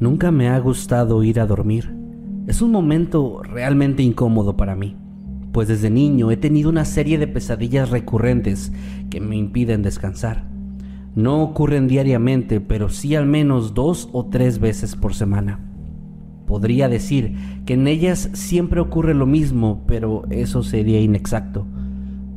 Nunca 0.00 0.30
me 0.30 0.48
ha 0.48 0.58
gustado 0.58 1.22
ir 1.22 1.40
a 1.40 1.46
dormir. 1.46 1.94
Es 2.46 2.62
un 2.62 2.70
momento 2.70 3.42
realmente 3.42 4.02
incómodo 4.02 4.56
para 4.56 4.74
mí, 4.74 4.96
pues 5.52 5.68
desde 5.68 5.90
niño 5.90 6.30
he 6.30 6.38
tenido 6.38 6.70
una 6.70 6.86
serie 6.86 7.18
de 7.18 7.26
pesadillas 7.26 7.90
recurrentes 7.90 8.72
que 9.10 9.20
me 9.20 9.36
impiden 9.36 9.82
descansar. 9.82 10.48
No 11.14 11.42
ocurren 11.42 11.86
diariamente, 11.86 12.62
pero 12.62 12.88
sí 12.88 13.14
al 13.14 13.26
menos 13.26 13.74
dos 13.74 14.08
o 14.12 14.24
tres 14.24 14.58
veces 14.58 14.96
por 14.96 15.12
semana. 15.12 15.60
Podría 16.46 16.88
decir 16.88 17.34
que 17.66 17.74
en 17.74 17.86
ellas 17.86 18.30
siempre 18.32 18.80
ocurre 18.80 19.12
lo 19.12 19.26
mismo, 19.26 19.84
pero 19.86 20.22
eso 20.30 20.62
sería 20.62 20.98
inexacto. 21.02 21.66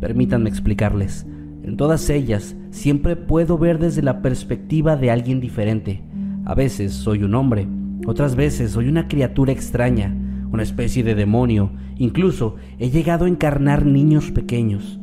Permítanme 0.01 0.49
explicarles. 0.49 1.25
En 1.63 1.77
todas 1.77 2.09
ellas 2.09 2.57
siempre 2.71 3.15
puedo 3.15 3.57
ver 3.57 3.79
desde 3.79 4.01
la 4.01 4.21
perspectiva 4.21 4.97
de 4.97 5.11
alguien 5.11 5.39
diferente. 5.39 6.03
A 6.45 6.55
veces 6.55 6.93
soy 6.93 7.23
un 7.23 7.35
hombre, 7.35 7.67
otras 8.05 8.35
veces 8.35 8.71
soy 8.71 8.89
una 8.89 9.07
criatura 9.07 9.53
extraña, 9.53 10.13
una 10.51 10.63
especie 10.63 11.01
de 11.01 11.15
demonio, 11.15 11.71
incluso 11.97 12.57
he 12.79 12.89
llegado 12.89 13.25
a 13.25 13.29
encarnar 13.29 13.85
niños 13.85 14.29
pequeños. 14.31 14.99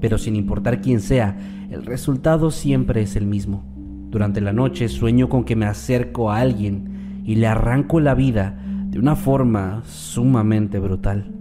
Pero 0.00 0.18
sin 0.18 0.36
importar 0.36 0.80
quién 0.80 1.00
sea, 1.00 1.36
el 1.68 1.84
resultado 1.84 2.52
siempre 2.52 3.02
es 3.02 3.16
el 3.16 3.26
mismo. 3.26 3.64
Durante 4.10 4.40
la 4.40 4.52
noche 4.52 4.88
sueño 4.88 5.28
con 5.28 5.42
que 5.42 5.56
me 5.56 5.66
acerco 5.66 6.30
a 6.30 6.38
alguien 6.38 7.22
y 7.24 7.34
le 7.34 7.48
arranco 7.48 7.98
la 7.98 8.14
vida 8.14 8.56
de 8.90 9.00
una 9.00 9.16
forma 9.16 9.82
sumamente 9.84 10.78
brutal. 10.78 11.32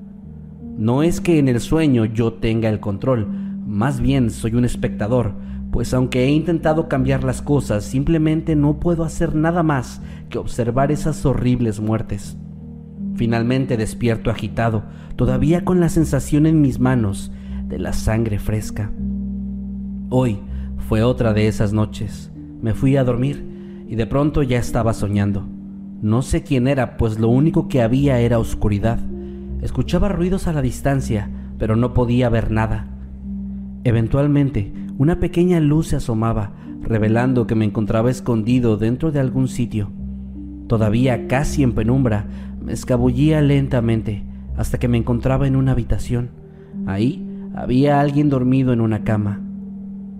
No 0.75 1.03
es 1.03 1.21
que 1.21 1.37
en 1.37 1.47
el 1.47 1.59
sueño 1.59 2.05
yo 2.05 2.33
tenga 2.33 2.69
el 2.69 2.79
control, 2.79 3.27
más 3.67 4.01
bien 4.01 4.31
soy 4.31 4.55
un 4.55 4.65
espectador, 4.65 5.35
pues 5.73 5.91
aunque 5.95 6.25
he 6.25 6.29
intentado 6.29 6.87
cambiar 6.87 7.23
las 7.23 7.41
cosas, 7.41 7.83
simplemente 7.83 8.55
no 8.55 8.79
puedo 8.79 9.03
hacer 9.03 9.33
nada 9.33 9.63
más 9.63 10.03
que 10.29 10.37
observar 10.37 10.91
esas 10.91 11.25
horribles 11.25 11.79
muertes. 11.79 12.37
Finalmente 13.15 13.75
despierto 13.75 14.29
agitado, 14.29 14.83
todavía 15.15 15.65
con 15.65 15.79
la 15.79 15.89
sensación 15.89 16.45
en 16.45 16.61
mis 16.61 16.79
manos 16.79 17.31
de 17.67 17.79
la 17.79 17.91
sangre 17.91 18.37
fresca. 18.37 18.91
Hoy 20.09 20.41
fue 20.77 21.01
otra 21.01 21.33
de 21.33 21.47
esas 21.47 21.73
noches. 21.73 22.31
Me 22.61 22.75
fui 22.75 22.95
a 22.95 23.03
dormir 23.03 23.83
y 23.89 23.95
de 23.95 24.05
pronto 24.05 24.43
ya 24.43 24.59
estaba 24.59 24.93
soñando. 24.93 25.47
No 26.03 26.21
sé 26.21 26.43
quién 26.43 26.67
era, 26.67 26.97
pues 26.97 27.19
lo 27.19 27.29
único 27.29 27.67
que 27.67 27.81
había 27.81 28.19
era 28.19 28.37
oscuridad. 28.37 28.99
Escuchaba 29.63 30.09
ruidos 30.09 30.45
a 30.47 30.53
la 30.53 30.61
distancia, 30.61 31.31
pero 31.57 31.75
no 31.75 31.95
podía 31.95 32.29
ver 32.29 32.51
nada. 32.51 32.89
Eventualmente, 33.83 34.82
una 34.97 35.19
pequeña 35.19 35.59
luz 35.59 35.87
se 35.87 35.95
asomaba, 35.95 36.51
revelando 36.81 37.47
que 37.47 37.55
me 37.55 37.65
encontraba 37.65 38.11
escondido 38.11 38.77
dentro 38.77 39.11
de 39.11 39.19
algún 39.19 39.47
sitio. 39.47 39.91
Todavía 40.67 41.27
casi 41.27 41.63
en 41.63 41.73
penumbra, 41.73 42.27
me 42.61 42.73
escabullía 42.73 43.41
lentamente 43.41 44.23
hasta 44.55 44.77
que 44.77 44.87
me 44.87 44.97
encontraba 44.97 45.47
en 45.47 45.55
una 45.55 45.71
habitación. 45.71 46.29
Ahí 46.85 47.27
había 47.55 47.99
alguien 47.99 48.29
dormido 48.29 48.73
en 48.73 48.81
una 48.81 49.03
cama. 49.03 49.41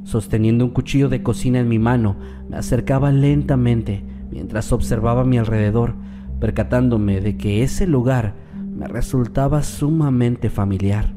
Sosteniendo 0.04 0.66
un 0.66 0.72
cuchillo 0.72 1.08
de 1.08 1.24
cocina 1.24 1.60
en 1.60 1.70
mi 1.70 1.80
mano, 1.80 2.18
me 2.50 2.58
acercaba 2.58 3.12
lentamente 3.12 4.04
mientras 4.32 4.72
observaba 4.72 5.22
a 5.22 5.26
mi 5.26 5.38
alrededor, 5.38 5.94
percatándome 6.40 7.22
de 7.22 7.38
que 7.38 7.64
ese 7.64 7.88
lugar 7.88 8.36
me 8.76 8.88
resultaba 8.88 9.62
sumamente 9.64 10.50
familiar. 10.50 11.13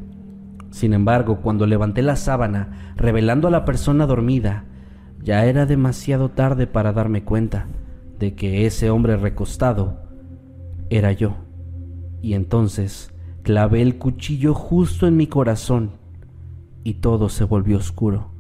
Sin 0.77 0.93
embargo, 0.93 1.41
cuando 1.41 1.67
levanté 1.67 2.03
la 2.03 2.17
sábana, 2.17 2.93
revelando 2.97 3.49
a 3.49 3.51
la 3.51 3.65
persona 3.65 4.05
dormida, 4.05 4.65
ya 5.25 5.47
era 5.47 5.65
demasiado 5.65 6.29
tarde 6.29 6.67
para 6.67 6.93
darme 6.93 7.25
cuenta 7.25 7.65
de 8.19 8.35
que 8.35 8.67
ese 8.67 8.91
hombre 8.91 9.17
recostado 9.17 10.03
era 10.91 11.12
yo. 11.12 11.39
Y 12.21 12.35
entonces 12.35 13.11
clavé 13.41 13.81
el 13.81 13.97
cuchillo 13.97 14.53
justo 14.53 15.07
en 15.07 15.17
mi 15.17 15.29
corazón 15.29 15.93
y 16.85 17.01
todo 17.01 17.31
se 17.31 17.45
volvió 17.45 17.79
oscuro. 17.79 18.36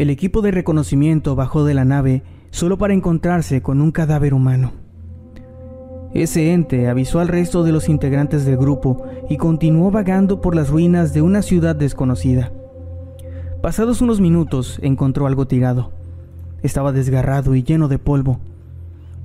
El 0.00 0.08
equipo 0.08 0.40
de 0.40 0.50
reconocimiento 0.50 1.36
bajó 1.36 1.62
de 1.66 1.74
la 1.74 1.84
nave 1.84 2.22
solo 2.48 2.78
para 2.78 2.94
encontrarse 2.94 3.60
con 3.60 3.82
un 3.82 3.92
cadáver 3.92 4.32
humano. 4.32 4.72
Ese 6.14 6.54
ente 6.54 6.88
avisó 6.88 7.20
al 7.20 7.28
resto 7.28 7.64
de 7.64 7.72
los 7.72 7.90
integrantes 7.90 8.46
del 8.46 8.56
grupo 8.56 9.04
y 9.28 9.36
continuó 9.36 9.90
vagando 9.90 10.40
por 10.40 10.56
las 10.56 10.70
ruinas 10.70 11.12
de 11.12 11.20
una 11.20 11.42
ciudad 11.42 11.76
desconocida. 11.76 12.50
Pasados 13.60 14.00
unos 14.00 14.22
minutos 14.22 14.78
encontró 14.82 15.26
algo 15.26 15.46
tirado. 15.46 15.90
Estaba 16.62 16.92
desgarrado 16.92 17.54
y 17.54 17.62
lleno 17.62 17.86
de 17.86 17.98
polvo. 17.98 18.40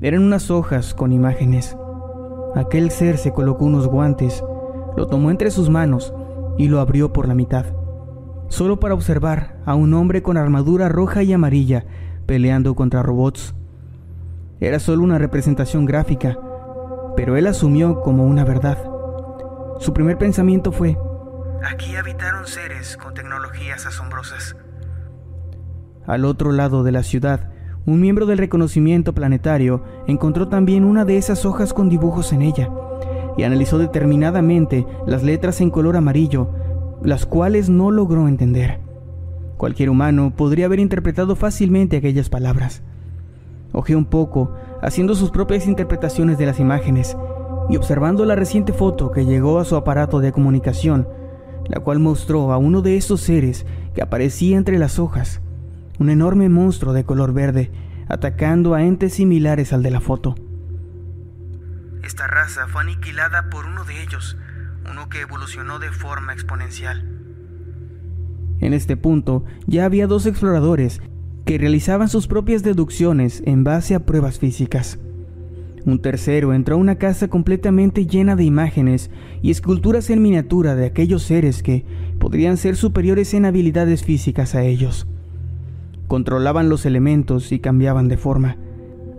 Eran 0.02 0.24
unas 0.24 0.52
hojas 0.52 0.94
con 0.94 1.14
imágenes. 1.14 1.78
Aquel 2.54 2.92
ser 2.92 3.18
se 3.18 3.32
colocó 3.32 3.64
unos 3.64 3.88
guantes, 3.88 4.44
lo 4.98 5.08
tomó 5.08 5.32
entre 5.32 5.52
sus 5.52 5.70
manos 5.70 6.14
y 6.58 6.68
lo 6.68 6.82
abrió 6.82 7.14
por 7.14 7.30
la 7.30 7.34
mitad 7.34 7.66
solo 8.48 8.80
para 8.80 8.94
observar 8.94 9.58
a 9.66 9.76
un 9.76 9.94
hombre 9.94 10.22
con 10.22 10.38
armadura 10.38 10.90
roja 10.90 11.24
y 11.24 11.34
amarilla 11.34 11.86
peleando 12.26 12.76
contra 12.76 13.04
robots. 13.04 13.54
Era 14.60 14.80
solo 14.80 15.04
una 15.04 15.18
representación 15.18 15.86
gráfica, 15.86 16.38
pero 17.16 17.38
él 17.38 17.48
asumió 17.48 18.02
como 18.02 18.26
una 18.26 18.44
verdad. 18.44 18.78
Su 19.80 19.94
primer 19.94 20.18
pensamiento 20.18 20.72
fue, 20.72 20.98
Aquí 21.64 21.96
habitaron 21.96 22.46
seres 22.46 22.96
con 22.98 23.14
tecnologías 23.14 23.86
asombrosas. 23.86 24.56
Al 26.06 26.26
otro 26.26 26.52
lado 26.52 26.84
de 26.84 26.92
la 26.92 27.02
ciudad, 27.02 27.50
un 27.88 28.00
miembro 28.00 28.26
del 28.26 28.38
reconocimiento 28.38 29.14
planetario 29.14 29.84
encontró 30.08 30.48
también 30.48 30.84
una 30.84 31.06
de 31.06 31.18
esas 31.18 31.46
hojas 31.46 31.74
con 31.74 31.90
dibujos 31.90 32.34
en 32.34 32.44
ella 32.44 32.70
y 33.38 33.44
analizó 33.44 33.78
determinadamente 33.78 34.86
las 35.08 35.24
letras 35.24 35.60
en 35.62 35.70
color 35.70 35.98
amarillo, 35.98 36.50
las 37.06 37.26
cuales 37.26 37.70
no 37.70 37.92
logró 37.92 38.28
entender. 38.28 38.80
Cualquier 39.58 39.90
humano 39.90 40.34
podría 40.36 40.66
haber 40.66 40.80
interpretado 40.80 41.36
fácilmente 41.36 41.98
aquellas 41.98 42.30
palabras. 42.30 42.82
Ojeó 43.72 43.98
un 43.98 44.06
poco, 44.06 44.54
haciendo 44.82 45.16
sus 45.16 45.32
propias 45.32 45.68
interpretaciones 45.68 46.38
de 46.38 46.46
las 46.46 46.60
imágenes, 46.60 47.16
y 47.70 47.78
observando 47.78 48.26
la 48.26 48.36
reciente 48.36 48.74
foto 48.74 49.12
que 49.12 49.26
llegó 49.26 49.60
a 49.60 49.66
su 49.66 49.76
aparato 49.76 50.20
de 50.20 50.32
comunicación, 50.32 51.08
la 51.68 51.80
cual 51.80 52.00
mostró 52.00 52.52
a 52.52 52.58
uno 52.58 52.82
de 52.82 52.98
esos 52.98 53.22
seres 53.22 53.66
que 53.94 54.02
aparecía 54.02 54.58
entre 54.58 54.78
las 54.78 55.00
hojas, 55.00 55.42
un 56.00 56.10
enorme 56.10 56.50
monstruo 56.50 56.94
de 56.94 57.06
color 57.06 57.34
verde, 57.34 57.72
atacando 58.08 58.76
a 58.76 58.84
entes 58.84 59.14
similares 59.14 59.74
al 59.74 59.82
de 59.82 59.92
la 59.92 60.00
foto. 60.00 60.36
Esta 62.04 62.28
raza 62.28 62.68
fue 62.68 62.82
aniquilada 62.82 63.50
por 63.50 63.66
uno 63.66 63.84
de 63.84 64.04
ellos, 64.04 64.38
uno 64.90 65.10
que 65.10 65.22
evolucionó 65.22 65.80
de 65.80 65.92
forma 65.92 66.34
exponencial. 66.34 67.04
En 68.60 68.74
este 68.74 68.98
punto 68.98 69.44
ya 69.68 69.86
había 69.86 70.08
dos 70.08 70.26
exploradores 70.26 71.02
que 71.46 71.58
realizaban 71.58 72.10
sus 72.10 72.28
propias 72.28 72.64
deducciones 72.64 73.44
en 73.46 73.64
base 73.64 73.96
a 73.96 74.06
pruebas 74.06 74.40
físicas. 74.40 75.00
Un 75.86 76.02
tercero 76.02 76.54
entró 76.54 76.76
a 76.76 76.80
una 76.80 76.96
casa 76.96 77.28
completamente 77.28 78.08
llena 78.08 78.36
de 78.36 78.44
imágenes 78.44 79.12
y 79.44 79.52
esculturas 79.52 80.10
en 80.10 80.22
miniatura 80.22 80.76
de 80.76 80.88
aquellos 80.88 81.22
seres 81.22 81.62
que 81.62 81.86
podrían 82.20 82.58
ser 82.58 82.76
superiores 82.76 83.36
en 83.36 83.46
habilidades 83.46 84.04
físicas 84.04 84.56
a 84.56 84.64
ellos. 84.64 85.08
Controlaban 86.08 86.70
los 86.70 86.88
elementos 86.88 87.52
y 87.52 87.60
cambiaban 87.60 88.08
de 88.08 88.18
forma. 88.18 88.58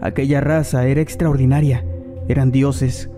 Aquella 0.00 0.40
raza 0.40 0.88
era 0.88 1.00
extraordinaria, 1.00 1.84
eran 2.26 2.50
dioses. 2.50 3.10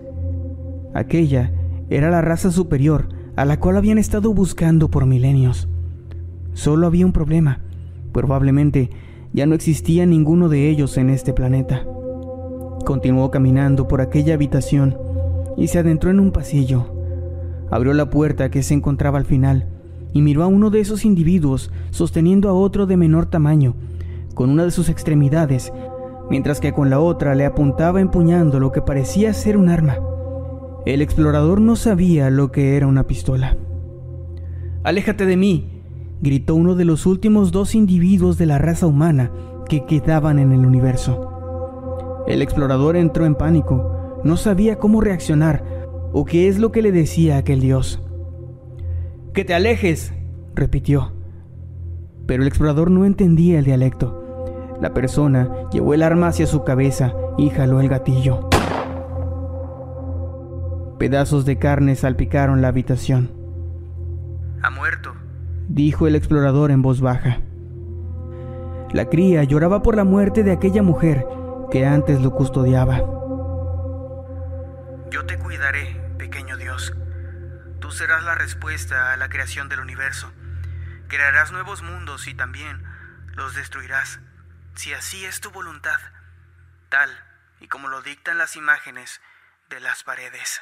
Aquella 0.93 1.51
era 1.89 2.11
la 2.11 2.21
raza 2.21 2.51
superior 2.51 3.09
a 3.35 3.45
la 3.45 3.59
cual 3.59 3.77
habían 3.77 3.97
estado 3.97 4.33
buscando 4.33 4.89
por 4.89 5.05
milenios. 5.05 5.69
Solo 6.53 6.87
había 6.87 7.05
un 7.05 7.13
problema. 7.13 7.61
Probablemente 8.11 8.89
ya 9.33 9.45
no 9.45 9.55
existía 9.55 10.05
ninguno 10.05 10.49
de 10.49 10.69
ellos 10.69 10.97
en 10.97 11.09
este 11.09 11.33
planeta. 11.33 11.85
Continuó 12.85 13.31
caminando 13.31 13.87
por 13.87 14.01
aquella 14.01 14.33
habitación 14.33 14.97
y 15.57 15.67
se 15.67 15.79
adentró 15.79 16.09
en 16.09 16.19
un 16.19 16.31
pasillo. 16.31 16.93
Abrió 17.71 17.93
la 17.93 18.09
puerta 18.09 18.49
que 18.51 18.63
se 18.63 18.73
encontraba 18.73 19.19
al 19.19 19.25
final 19.25 19.67
y 20.11 20.21
miró 20.21 20.43
a 20.43 20.47
uno 20.47 20.69
de 20.69 20.79
esos 20.79 21.05
individuos 21.05 21.71
sosteniendo 21.91 22.49
a 22.49 22.53
otro 22.53 22.87
de 22.87 22.97
menor 22.97 23.27
tamaño, 23.27 23.75
con 24.33 24.49
una 24.49 24.65
de 24.65 24.71
sus 24.71 24.89
extremidades, 24.89 25.71
mientras 26.29 26.59
que 26.59 26.73
con 26.73 26.89
la 26.89 26.99
otra 26.99 27.35
le 27.35 27.45
apuntaba 27.45 28.01
empuñando 28.01 28.59
lo 28.59 28.71
que 28.71 28.81
parecía 28.81 29.33
ser 29.33 29.55
un 29.55 29.69
arma. 29.69 29.99
El 30.89 31.03
explorador 31.03 31.61
no 31.61 31.75
sabía 31.75 32.31
lo 32.31 32.51
que 32.51 32.75
era 32.75 32.87
una 32.87 33.05
pistola. 33.05 33.55
Aléjate 34.83 35.27
de 35.27 35.37
mí, 35.37 35.83
gritó 36.19 36.55
uno 36.55 36.73
de 36.73 36.83
los 36.83 37.05
últimos 37.05 37.51
dos 37.51 37.75
individuos 37.75 38.39
de 38.39 38.47
la 38.47 38.57
raza 38.57 38.87
humana 38.87 39.31
que 39.67 39.85
quedaban 39.85 40.39
en 40.39 40.51
el 40.51 40.65
universo. 40.65 42.23
El 42.25 42.41
explorador 42.41 42.95
entró 42.95 43.27
en 43.27 43.35
pánico, 43.35 44.19
no 44.23 44.35
sabía 44.35 44.79
cómo 44.79 44.99
reaccionar 44.99 45.63
o 46.11 46.25
qué 46.25 46.47
es 46.47 46.57
lo 46.57 46.71
que 46.71 46.81
le 46.81 46.91
decía 46.91 47.37
aquel 47.37 47.59
dios. 47.61 48.01
Que 49.35 49.45
te 49.45 49.53
alejes, 49.53 50.11
repitió. 50.55 51.13
Pero 52.25 52.41
el 52.41 52.47
explorador 52.47 52.89
no 52.89 53.05
entendía 53.05 53.59
el 53.59 53.65
dialecto. 53.65 54.23
La 54.81 54.95
persona 54.95 55.69
llevó 55.71 55.93
el 55.93 56.01
arma 56.01 56.29
hacia 56.29 56.47
su 56.47 56.63
cabeza 56.63 57.13
y 57.37 57.51
jaló 57.51 57.79
el 57.79 57.89
gatillo. 57.89 58.49
Pedazos 60.99 61.45
de 61.45 61.57
carne 61.57 61.95
salpicaron 61.95 62.61
la 62.61 62.67
habitación. 62.67 63.31
Ha 64.61 64.69
muerto, 64.69 65.15
dijo 65.69 66.07
el 66.07 66.15
explorador 66.15 66.71
en 66.71 66.81
voz 66.81 66.99
baja. 66.99 67.39
La 68.91 69.05
cría 69.05 69.45
lloraba 69.45 69.81
por 69.81 69.95
la 69.95 70.03
muerte 70.03 70.43
de 70.43 70.51
aquella 70.51 70.83
mujer 70.83 71.25
que 71.71 71.85
antes 71.85 72.19
lo 72.21 72.31
custodiaba. 72.31 72.97
Yo 75.09 75.25
te 75.25 75.39
cuidaré, 75.39 75.95
pequeño 76.17 76.57
Dios. 76.57 76.93
Tú 77.79 77.91
serás 77.91 78.25
la 78.25 78.35
respuesta 78.35 79.13
a 79.13 79.17
la 79.17 79.29
creación 79.29 79.69
del 79.69 79.79
universo. 79.79 80.29
Crearás 81.07 81.53
nuevos 81.53 81.81
mundos 81.81 82.27
y 82.27 82.33
también 82.33 82.83
los 83.35 83.55
destruirás, 83.55 84.19
si 84.75 84.91
así 84.91 85.23
es 85.23 85.39
tu 85.39 85.49
voluntad, 85.51 85.99
tal 86.89 87.09
y 87.61 87.69
como 87.69 87.87
lo 87.87 88.01
dictan 88.01 88.37
las 88.37 88.57
imágenes 88.57 89.21
de 89.69 89.79
las 89.79 90.03
paredes. 90.03 90.61